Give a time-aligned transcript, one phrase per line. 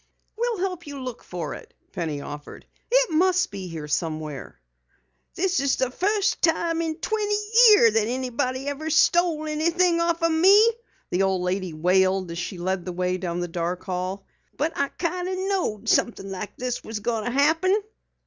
[0.35, 2.65] "We'll help you look for it," Penny offered.
[2.89, 4.59] "It must be here somewhere."
[5.35, 7.37] "This is the fust time in twenty
[7.69, 10.71] years that anyone ever stole anything off me,"
[11.11, 14.25] the old lady wailed as she led the way down the dark hall.
[14.57, 17.79] "But I kinda knowed somethin' like this was goin' to happen."